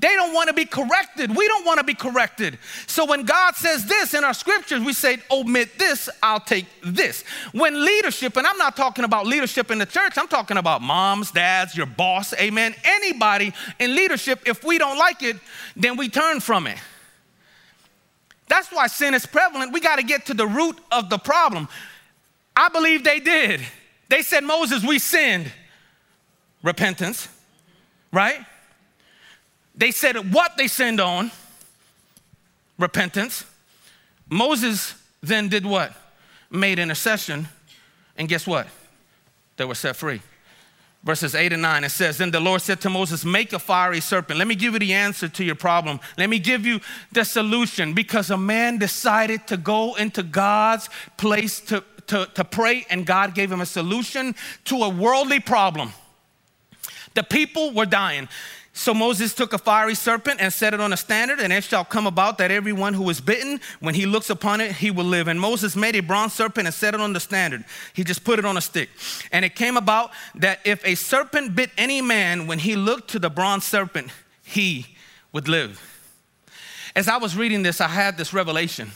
[0.00, 1.36] They don't want to be corrected.
[1.36, 2.58] We don't want to be corrected.
[2.86, 7.22] So when God says this in our scriptures, we say, omit this, I'll take this.
[7.52, 11.30] When leadership, and I'm not talking about leadership in the church, I'm talking about moms,
[11.32, 12.74] dads, your boss, amen.
[12.82, 15.36] Anybody in leadership, if we don't like it,
[15.76, 16.78] then we turn from it.
[18.48, 19.72] That's why sin is prevalent.
[19.72, 21.68] We got to get to the root of the problem.
[22.56, 23.60] I believe they did.
[24.08, 25.52] They said, Moses, we sinned.
[26.62, 27.28] Repentance,
[28.12, 28.40] right?
[29.80, 31.30] They said what they sinned on
[32.78, 33.46] repentance.
[34.28, 35.94] Moses then did what?
[36.50, 37.48] Made intercession.
[38.18, 38.68] And guess what?
[39.56, 40.20] They were set free.
[41.02, 44.00] Verses 8 and 9, it says, Then the Lord said to Moses, Make a fiery
[44.00, 44.38] serpent.
[44.38, 45.98] Let me give you the answer to your problem.
[46.18, 46.80] Let me give you
[47.12, 47.94] the solution.
[47.94, 53.34] Because a man decided to go into God's place to, to, to pray, and God
[53.34, 55.94] gave him a solution to a worldly problem.
[57.14, 58.28] The people were dying.
[58.72, 61.84] So Moses took a fiery serpent and set it on a standard, and it shall
[61.84, 65.26] come about that everyone who is bitten, when he looks upon it, he will live.
[65.26, 67.64] And Moses made a bronze serpent and set it on the standard.
[67.94, 68.88] He just put it on a stick.
[69.32, 73.18] And it came about that if a serpent bit any man, when he looked to
[73.18, 74.12] the bronze serpent,
[74.44, 74.86] he
[75.32, 75.86] would live.
[76.94, 78.92] As I was reading this, I had this revelation.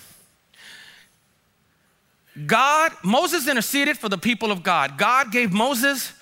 [2.47, 4.99] God, Moses interceded for the people of God.
[4.99, 6.13] God gave Moses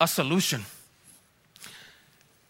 [0.00, 0.64] a solution.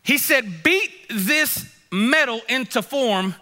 [0.03, 3.35] He said, Beat this metal into form,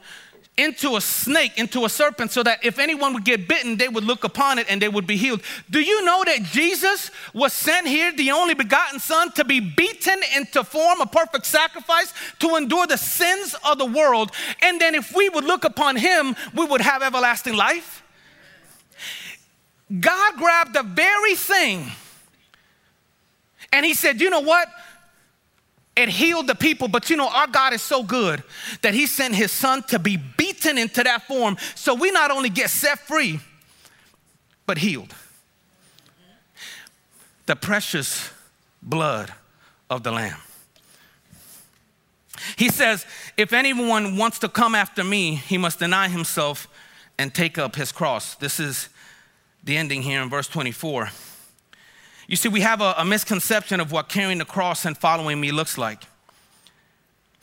[0.57, 4.05] into a snake, into a serpent, so that if anyone would get bitten, they would
[4.05, 5.41] look upon it and they would be healed.
[5.71, 10.21] Do you know that Jesus was sent here, the only begotten Son, to be beaten
[10.37, 14.33] into form, a perfect sacrifice, to endure the sins of the world?
[14.63, 18.03] And then if we would look upon him, we would have everlasting life?
[20.01, 21.91] God grabbed the very thing
[23.73, 24.69] and he said, You know what?
[25.99, 26.87] And healed the people.
[26.87, 28.45] But you know, our God is so good
[28.83, 32.49] that He sent His Son to be beaten into that form so we not only
[32.49, 33.41] get set free,
[34.65, 35.13] but healed.
[37.47, 38.31] The precious
[38.81, 39.33] blood
[39.91, 40.39] of the Lamb.
[42.57, 43.05] He says,
[43.37, 46.69] If anyone wants to come after me, he must deny himself
[47.19, 48.37] and take up his cross.
[48.37, 48.89] This is
[49.65, 51.11] the ending here in verse 24.
[52.29, 55.51] You see, we have a, a misconception of what carrying the cross and following me
[55.51, 56.05] looks like.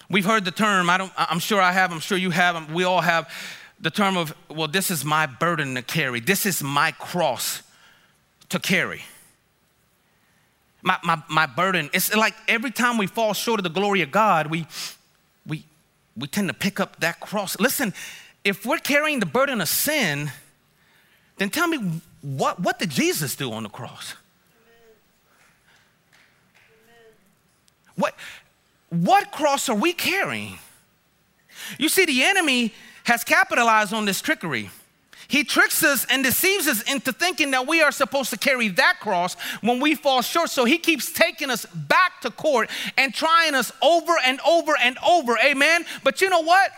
[0.10, 2.86] We've heard the term, I don't, I'm sure I have, I'm sure you have, we
[2.86, 3.30] all have
[3.82, 6.22] the term of, well, this is my burden to carry.
[6.22, 7.62] This is my cross
[8.50, 9.02] to carry.
[10.82, 14.12] My, my, my burden, it's like every time we fall short of the glory of
[14.12, 14.68] God, we,
[15.46, 15.66] we
[16.18, 17.60] we tend to pick up that cross.
[17.60, 17.94] Listen,
[18.44, 20.32] if we're carrying the burden of sin,
[21.38, 24.14] then tell me what, what did Jesus do on the cross?
[27.96, 28.16] What,
[28.90, 30.58] what cross are we carrying?
[31.78, 32.74] You see, the enemy
[33.06, 34.70] has capitalized on this trickery.
[35.28, 38.98] He tricks us and deceives us into thinking that we are supposed to carry that
[39.00, 40.50] cross when we fall short.
[40.50, 44.98] So he keeps taking us back to court and trying us over and over and
[45.08, 45.38] over.
[45.44, 45.86] Amen.
[46.04, 46.72] But you know what?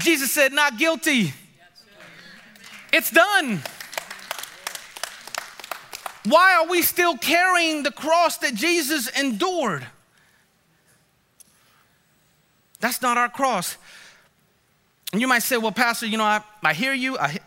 [0.00, 1.34] Jesus said, Not guilty.
[2.92, 3.60] It's done.
[6.26, 9.86] Why are we still carrying the cross that Jesus endured?
[12.84, 13.78] That's not our cross.
[15.10, 17.16] And you might say, well, Pastor, you know, I, I hear you.
[17.16, 17.38] I,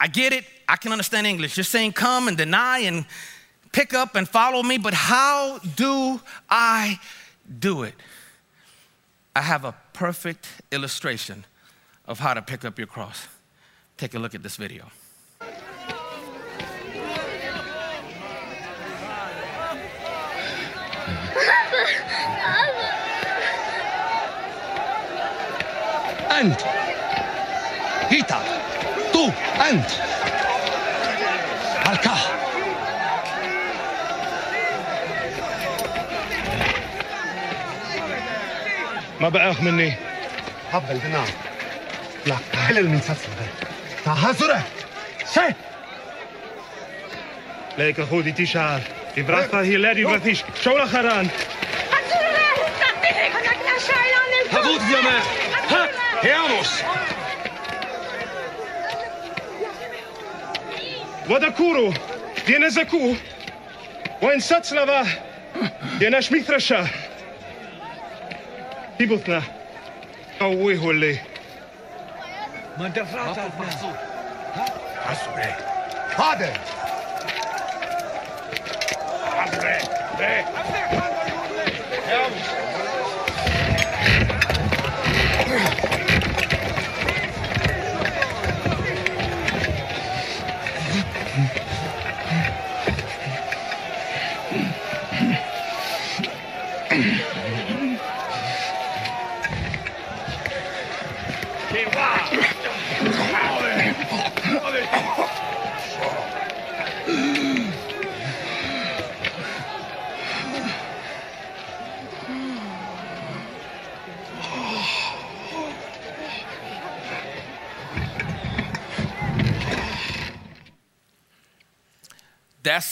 [0.00, 0.46] I get it.
[0.66, 1.58] I can understand English.
[1.58, 3.04] You're saying come and deny and
[3.72, 6.98] pick up and follow me, but how do I
[7.58, 7.92] do it?
[9.36, 11.44] I have a perfect illustration
[12.06, 13.28] of how to pick up your cross.
[13.98, 14.90] Take a look at this video.
[26.40, 26.60] أنت.
[28.10, 28.42] هيتا.
[29.12, 29.30] تو.
[29.70, 29.90] أنت.
[31.86, 32.16] هالكا
[39.20, 39.94] ما بقاخ مني.
[40.72, 41.24] هبل البناء
[42.26, 42.36] لا
[42.68, 43.46] حل المسلسل ده
[44.04, 44.62] تاها سرعة.
[45.24, 45.54] سي
[47.78, 48.46] ليك خودي في
[49.18, 51.28] إبراتا هي لادي براتيش شو لخران
[54.52, 55.20] هبوط يا ما.
[55.70, 56.82] هات Hermus!
[61.26, 61.94] Vodakuru!
[62.46, 63.16] Viene Zaku!
[64.20, 65.06] Воинсацлава!
[65.98, 66.88] Viene Шмитрша!
[68.98, 69.42] Тибутна!
[70.40, 71.20] Ауи холи!
[72.76, 73.42] Мандафрата!
[75.10, 75.56] Асуре!
[76.16, 76.52] Паде!
[79.42, 79.80] Асуре!
[80.60, 80.79] Асуре!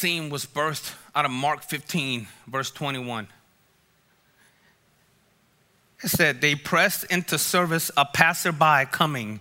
[0.09, 3.27] Scene was birthed out of Mark 15, verse 21.
[6.03, 9.41] It said, They pressed into service a passerby coming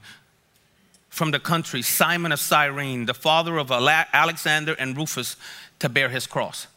[1.08, 5.38] from the country, Simon of Cyrene, the father of Alexander and Rufus,
[5.80, 6.68] to bear his cross.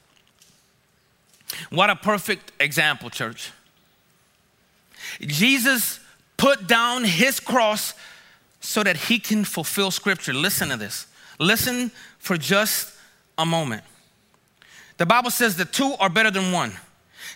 [1.71, 3.51] What a perfect example, church.
[5.21, 5.99] Jesus
[6.37, 7.95] put down his cross
[8.61, 10.33] so that he can fulfill scripture.
[10.33, 11.09] Listen to this.
[11.41, 12.99] Listen for just
[13.41, 13.83] a moment.
[14.99, 16.73] The Bible says the two are better than one.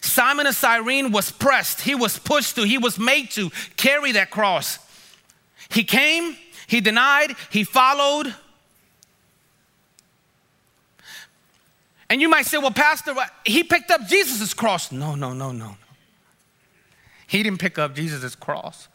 [0.00, 4.30] Simon of Cyrene was pressed, he was pushed to, he was made to carry that
[4.30, 4.78] cross.
[5.70, 6.36] He came,
[6.66, 8.34] he denied, he followed.
[12.10, 13.14] And you might say, well, Pastor,
[13.44, 14.92] he picked up Jesus' cross.
[14.92, 15.76] No, no, no, no.
[17.26, 18.88] He didn't pick up Jesus' cross.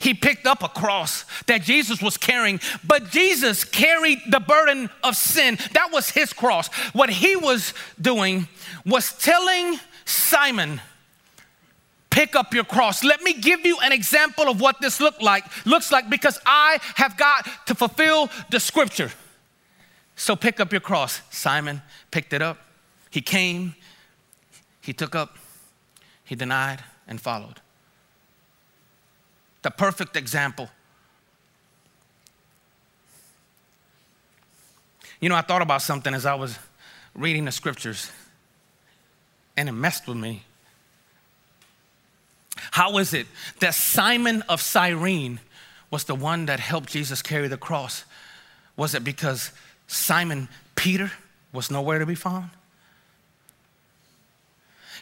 [0.00, 5.16] He picked up a cross that Jesus was carrying, but Jesus carried the burden of
[5.16, 5.58] sin.
[5.72, 6.68] That was his cross.
[6.92, 8.48] What he was doing
[8.84, 10.80] was telling Simon,
[12.10, 13.02] pick up your cross.
[13.02, 16.78] Let me give you an example of what this look like, looks like because I
[16.96, 19.10] have got to fulfill the scripture.
[20.16, 21.22] So pick up your cross.
[21.30, 22.58] Simon picked it up.
[23.10, 23.74] He came,
[24.80, 25.38] he took up,
[26.24, 27.60] he denied, and followed
[29.68, 30.70] the perfect example.
[35.20, 36.58] You know, I thought about something as I was
[37.14, 38.10] reading the scriptures,
[39.58, 40.42] and it messed with me.
[42.70, 43.26] How is it
[43.60, 45.38] that Simon of Cyrene
[45.90, 48.06] was the one that helped Jesus carry the cross?
[48.74, 49.52] Was it because
[49.86, 51.12] Simon Peter
[51.52, 52.48] was nowhere to be found?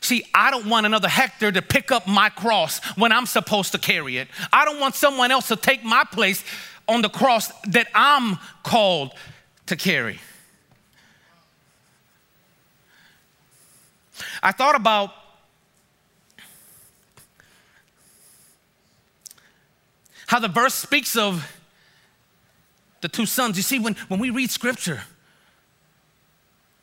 [0.07, 3.79] See, I don't want another Hector to pick up my cross when I'm supposed to
[3.79, 4.29] carry it.
[4.53, 6.45] I don't want someone else to take my place
[6.87, 9.15] on the cross that I'm called
[9.67, 10.21] to carry.
[14.45, 15.11] I thought about
[20.29, 21.53] how the verse speaks of
[23.01, 23.57] the two sons.
[23.57, 25.03] You see, when, when we read scripture,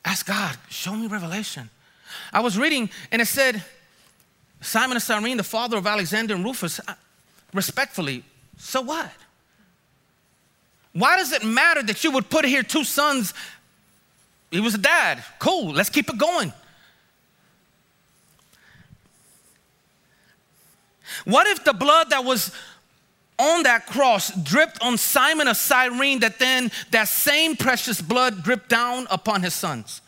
[0.04, 1.70] ask God, show me revelation.
[2.32, 3.62] I was reading and it said,
[4.60, 6.94] Simon of Cyrene, the father of Alexander and Rufus, uh,
[7.52, 8.24] respectfully,
[8.56, 9.10] so what?
[10.92, 13.34] Why does it matter that you would put here two sons?
[14.50, 15.24] He was a dad.
[15.38, 16.52] Cool, let's keep it going.
[21.24, 22.52] What if the blood that was
[23.38, 28.68] on that cross dripped on Simon of Cyrene, that then that same precious blood dripped
[28.68, 30.00] down upon his sons?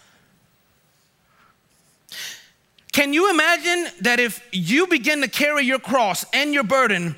[2.96, 7.14] Can you imagine that if you begin to carry your cross and your burden,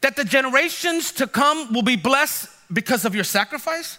[0.00, 3.98] that the generations to come will be blessed because of your sacrifice?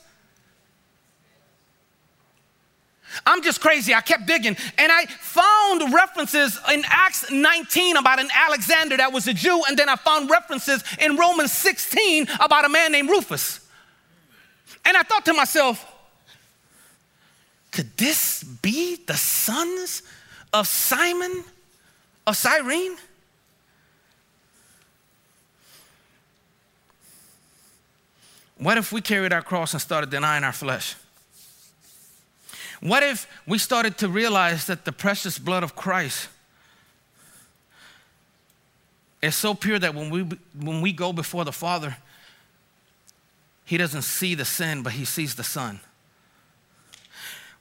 [3.27, 3.93] I'm just crazy.
[3.93, 9.27] I kept digging and I found references in Acts 19 about an Alexander that was
[9.27, 13.59] a Jew, and then I found references in Romans 16 about a man named Rufus.
[14.83, 15.85] And I thought to myself,
[17.69, 20.01] could this be the sons
[20.53, 21.43] of Simon
[22.27, 22.97] of Cyrene?
[28.57, 30.95] What if we carried our cross and started denying our flesh?
[32.79, 36.29] What if we started to realize that the precious blood of Christ
[39.21, 40.21] is so pure that when we,
[40.59, 41.97] when we go before the Father,
[43.65, 45.79] He doesn't see the sin, but He sees the Son?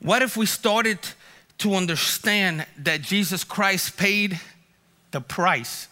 [0.00, 0.98] What if we started
[1.60, 4.38] to understand that Jesus Christ paid
[5.10, 5.88] the price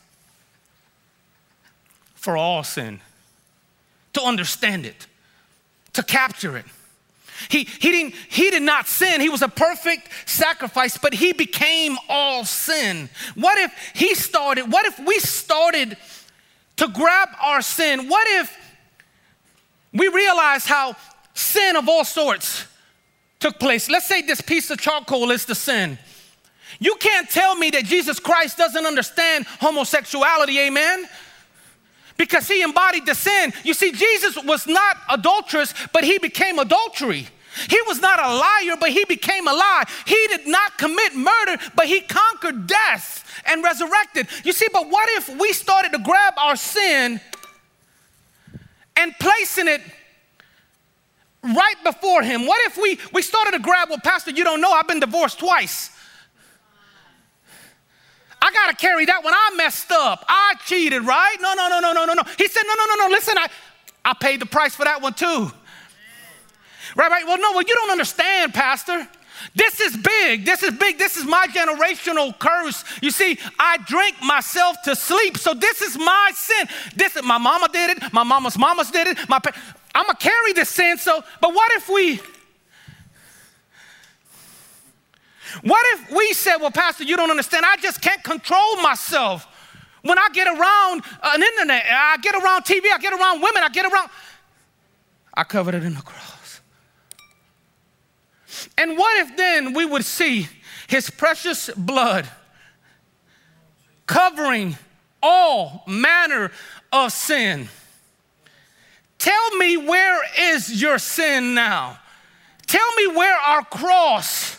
[2.14, 3.00] for all sin?
[4.18, 5.06] to understand it,
[5.92, 6.64] to capture it.
[7.48, 9.20] He, he, didn't, he did not sin.
[9.20, 13.08] He was a perfect sacrifice, but he became all sin.
[13.36, 15.96] What if he started, what if we started
[16.76, 18.08] to grab our sin?
[18.08, 18.56] What if
[19.92, 20.96] we realize how
[21.34, 22.66] sin of all sorts
[23.40, 23.88] took place?
[23.88, 25.98] Let's say this piece of charcoal is the sin.
[26.78, 31.06] You can't tell me that Jesus Christ doesn't understand homosexuality, amen?
[32.18, 33.54] because he embodied the sin.
[33.64, 37.26] You see, Jesus was not adulterous, but he became adultery.
[37.70, 39.84] He was not a liar, but he became a lie.
[40.04, 44.28] He did not commit murder, but he conquered death and resurrected.
[44.44, 47.20] You see, but what if we started to grab our sin
[48.96, 49.80] and placing it
[51.42, 52.46] right before him?
[52.46, 55.38] What if we, we started to grab, well, Pastor, you don't know, I've been divorced
[55.38, 55.90] twice.
[58.40, 60.24] I got to carry that when I messed up.
[60.28, 61.36] I cheated, right?
[61.40, 62.22] No, no, no, no, no, no, no.
[62.38, 63.12] He said, no, no, no, no.
[63.12, 63.48] Listen, I,
[64.04, 65.50] I paid the price for that one too.
[66.96, 67.26] Right, right.
[67.26, 69.08] Well, no, well, you don't understand, Pastor.
[69.54, 70.44] This is big.
[70.44, 70.98] This is big.
[70.98, 72.84] This is my generational curse.
[73.02, 75.36] You see, I drink myself to sleep.
[75.36, 76.68] So this is my sin.
[76.96, 78.12] This is my mama did it.
[78.12, 79.28] My mama's mamas did it.
[79.28, 79.40] My
[79.98, 80.96] I'm gonna carry this sin.
[80.96, 82.20] So, but what if we
[85.62, 87.64] What if we said, Well, Pastor, you don't understand.
[87.66, 89.48] I just can't control myself.
[90.02, 93.64] When I get around uh, an internet, I get around TV, I get around women,
[93.64, 94.08] I get around.
[95.34, 96.60] I covered it in the cross.
[98.76, 100.46] And what if then we would see
[100.86, 102.28] his precious blood
[104.06, 104.76] covering
[105.20, 106.52] all manner
[106.92, 107.68] of sin?
[109.18, 111.98] Tell me where is your sin now?
[112.66, 114.58] Tell me where our cross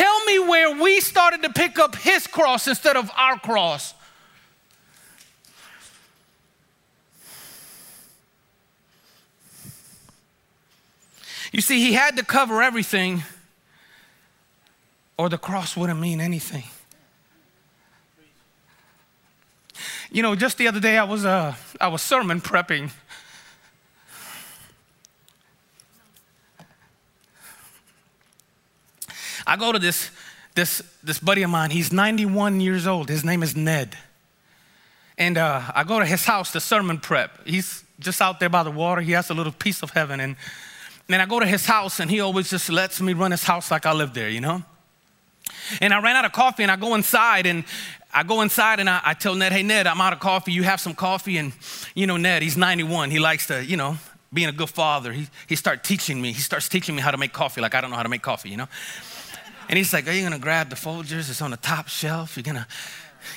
[0.00, 3.92] Tell me where we started to pick up his cross instead of our cross.
[11.52, 13.24] You see, he had to cover everything,
[15.18, 16.64] or the cross wouldn't mean anything.
[20.10, 22.90] You know, just the other day I was uh, I was sermon prepping
[29.50, 30.12] I go to this,
[30.54, 33.08] this, this buddy of mine, he's 91 years old.
[33.08, 33.96] His name is Ned.
[35.18, 37.46] And uh, I go to his house to sermon prep.
[37.46, 39.00] He's just out there by the water.
[39.00, 40.20] He has a little piece of heaven.
[40.20, 40.36] And
[41.08, 43.72] then I go to his house, and he always just lets me run his house
[43.72, 44.62] like I live there, you know?
[45.80, 47.64] And I ran out of coffee, and I go inside, and
[48.12, 50.52] I go inside, and I, I tell Ned, hey, Ned, I'm out of coffee.
[50.52, 51.38] You have some coffee?
[51.38, 51.52] And,
[51.94, 53.10] you know, Ned, he's 91.
[53.10, 53.96] He likes to, you know,
[54.32, 55.12] being a good father.
[55.12, 56.32] He, he starts teaching me.
[56.32, 58.22] He starts teaching me how to make coffee like I don't know how to make
[58.22, 58.68] coffee, you know?
[59.68, 61.30] And he's like, Are you going to grab the Folgers?
[61.30, 62.36] It's on the top shelf.
[62.36, 62.66] You're going to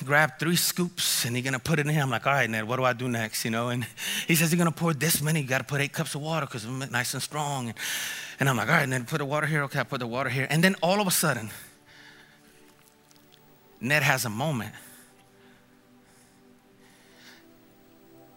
[0.06, 1.98] grab three scoops and you're going to put it in.
[1.98, 3.46] I'm like, All right, Ned, what do I do next?
[3.46, 3.70] You know?
[3.70, 3.86] And
[4.28, 5.42] he says, You're going to pour this many.
[5.42, 7.70] You got to put eight cups of water because it's nice and strong.
[7.70, 7.78] And,
[8.40, 9.64] and I'm like, All right, Ned, put the water here.
[9.64, 10.48] Okay, I put the water here.
[10.50, 11.50] And then all of a sudden,
[13.84, 14.74] Ned has a moment.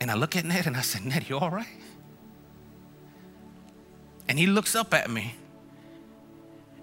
[0.00, 1.66] And I look at Ned and I said, Ned, you all right?
[4.28, 5.34] And he looks up at me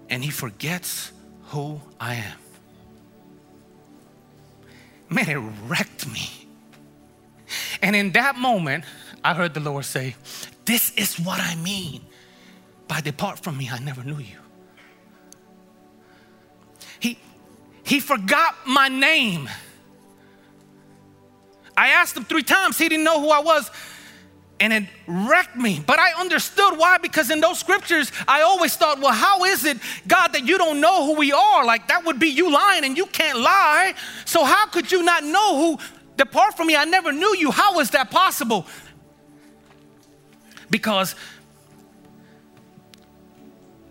[0.08, 1.12] and he forgets
[1.48, 2.38] who I am.
[5.10, 6.48] Man, it wrecked me.
[7.82, 8.84] And in that moment,
[9.22, 10.16] I heard the Lord say,
[10.64, 12.00] This is what I mean
[12.88, 14.38] by depart from me, I never knew you.
[17.84, 19.48] He forgot my name.
[21.76, 23.70] I asked him three times, he didn't know who I was
[24.60, 25.82] and it wrecked me.
[25.84, 29.78] But I understood why, because in those scriptures, I always thought, well, how is it,
[30.06, 31.64] God, that you don't know who we are?
[31.64, 33.94] Like that would be you lying, and you can't lie.
[34.24, 35.78] So how could you not know who?
[36.16, 37.50] Depart from me, I never knew you.
[37.50, 38.66] How is that possible?
[40.70, 41.14] Because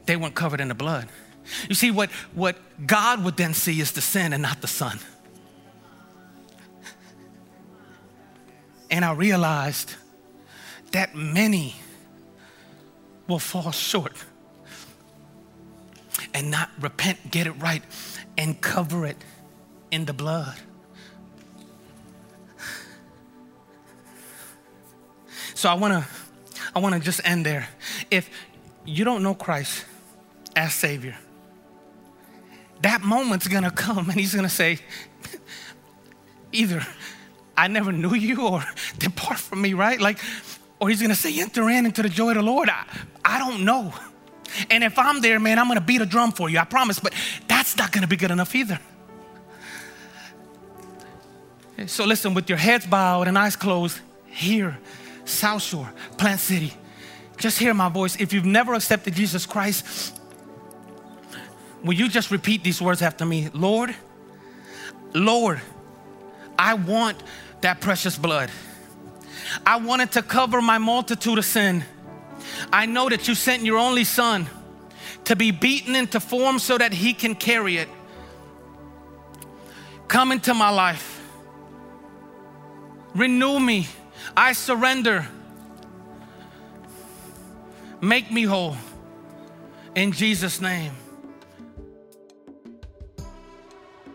[0.05, 1.07] they weren't covered in the blood.
[1.67, 4.99] You see, what, what God would then see is the sin and not the son.
[8.89, 9.95] And I realized
[10.91, 11.75] that many
[13.27, 14.13] will fall short
[16.33, 17.83] and not repent, get it right,
[18.37, 19.17] and cover it
[19.91, 20.55] in the blood.
[25.55, 26.05] So I wanna,
[26.75, 27.69] I wanna just end there.
[28.11, 28.29] If
[28.85, 29.85] you don't know Christ
[30.55, 31.15] as Savior,
[32.84, 34.79] that moment's gonna come and He's gonna say,
[36.51, 36.86] either
[37.57, 38.63] I never knew you or
[38.97, 39.99] depart from me, right?
[39.99, 40.19] Like,
[40.79, 42.69] or he's gonna say, enter in into the joy of the Lord.
[42.69, 42.86] I,
[43.23, 43.93] I don't know.
[44.69, 47.13] And if I'm there, man, I'm gonna beat a drum for you, I promise, but
[47.47, 48.79] that's not gonna be good enough either.
[51.88, 54.77] So listen, with your heads bowed and eyes closed, here,
[55.25, 56.73] South Shore, Plant City,
[57.38, 58.15] just hear my voice.
[58.19, 60.17] If you've never accepted Jesus Christ,
[61.84, 63.49] will you just repeat these words after me?
[63.53, 63.95] Lord,
[65.13, 65.61] Lord,
[66.57, 67.21] I want
[67.61, 68.49] that precious blood.
[69.65, 71.84] I wanted to cover my multitude of sin.
[72.71, 74.47] I know that you sent your only son
[75.25, 77.89] to be beaten into form so that he can carry it.
[80.07, 81.21] Come into my life.
[83.15, 83.88] Renew me.
[84.36, 85.27] I surrender.
[88.01, 88.75] Make me whole.
[89.95, 90.93] In Jesus' name.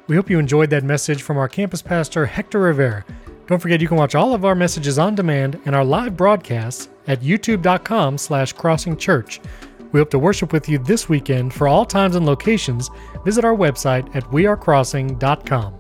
[0.09, 3.05] We hope you enjoyed that message from our campus pastor, Hector Rivera.
[3.47, 6.89] Don't forget you can watch all of our messages on demand and our live broadcasts
[7.07, 9.39] at youtube.com slash crossingchurch.
[9.93, 12.91] We hope to worship with you this weekend for all times and locations.
[13.25, 15.78] Visit our website at wearecrossing.com.